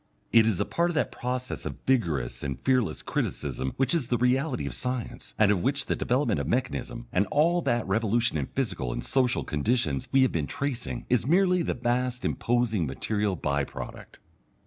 It 0.31 0.47
is 0.47 0.59
a 0.59 0.65
part 0.65 0.89
of 0.89 0.95
that 0.95 1.11
process 1.11 1.63
of 1.63 1.77
vigorous 1.85 2.41
and 2.41 2.59
fearless 2.59 3.03
criticism 3.03 3.73
which 3.77 3.93
is 3.93 4.07
the 4.07 4.17
reality 4.17 4.65
of 4.65 4.73
science, 4.73 5.35
and 5.37 5.51
of 5.51 5.61
which 5.61 5.85
the 5.85 5.95
development 5.95 6.39
of 6.39 6.47
mechanism 6.47 7.05
and 7.13 7.27
all 7.27 7.61
that 7.61 7.87
revolution 7.87 8.35
in 8.35 8.47
physical 8.47 8.91
and 8.91 9.05
social 9.05 9.43
conditions 9.43 10.07
we 10.11 10.23
have 10.23 10.31
been 10.31 10.47
tracing, 10.47 11.05
is 11.07 11.27
merely 11.27 11.61
the 11.61 11.75
vast 11.75 12.25
imposing 12.25 12.87
material 12.87 13.35
bye 13.35 13.63
product. 13.63 14.17